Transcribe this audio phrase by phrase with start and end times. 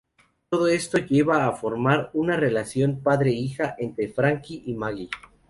[0.49, 5.11] Todo esto lleva a formar una relación padre-hija entre Frankie y Maggie.